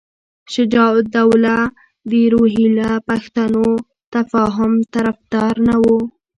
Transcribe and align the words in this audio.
شجاع 0.53 0.89
الدوله 1.01 1.55
د 2.09 2.11
روهیله 2.33 2.89
پښتنو 3.09 3.67
تفاهم 4.13 4.71
طرفدار 4.93 5.55
نه 5.67 5.75
وو. 5.83 5.99